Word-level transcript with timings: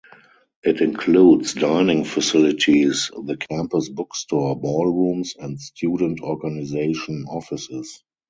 It 0.63 0.81
includes 0.81 1.53
dining 1.53 2.05
facilities, 2.05 3.11
the 3.23 3.37
campus 3.37 3.87
bookstore, 3.87 4.59
ballrooms, 4.59 5.35
and 5.37 5.61
student 5.61 6.21
organization 6.21 7.25
offices. 7.29 8.01